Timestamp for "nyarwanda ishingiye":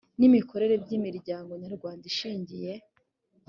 1.63-2.73